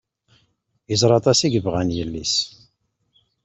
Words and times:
Yeẓra 0.89 1.13
aṭas 1.19 1.39
i 1.41 1.47
yebɣan 1.49 1.89
yelli-s. 1.97 2.35